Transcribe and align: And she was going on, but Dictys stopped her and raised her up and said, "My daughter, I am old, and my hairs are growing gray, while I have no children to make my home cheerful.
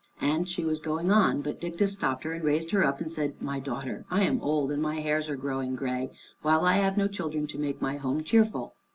And 0.19 0.49
she 0.49 0.65
was 0.65 0.79
going 0.79 1.11
on, 1.11 1.43
but 1.43 1.61
Dictys 1.61 1.91
stopped 1.93 2.23
her 2.23 2.31
and 2.33 2.43
raised 2.43 2.71
her 2.71 2.83
up 2.83 3.01
and 3.01 3.11
said, 3.11 3.39
"My 3.39 3.59
daughter, 3.59 4.03
I 4.09 4.23
am 4.23 4.41
old, 4.41 4.71
and 4.71 4.81
my 4.81 4.99
hairs 4.99 5.29
are 5.29 5.35
growing 5.35 5.75
gray, 5.75 6.09
while 6.41 6.65
I 6.65 6.77
have 6.77 6.97
no 6.97 7.07
children 7.07 7.45
to 7.45 7.59
make 7.59 7.83
my 7.83 7.97
home 7.97 8.23
cheerful. 8.23 8.73